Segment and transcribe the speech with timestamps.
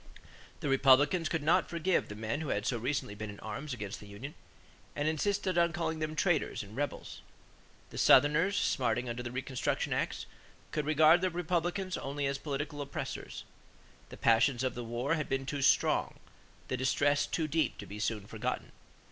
[0.61, 3.99] The Republicans could not forgive the men who had so recently been in arms against
[3.99, 4.33] the union
[4.95, 7.21] and insisted on calling them "traitors" and "rebels."
[7.91, 10.25] The Southerners, smarting under the reconstruction acts,
[10.71, 13.43] could regard the Republicans only as political oppressors.
[14.09, 16.15] The passions of the war had been too strong;
[16.67, 18.71] the distress too deep to be soon forgotten.